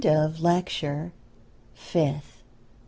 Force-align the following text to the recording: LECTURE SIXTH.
LECTURE 0.03 1.11
SIXTH. 1.75 2.41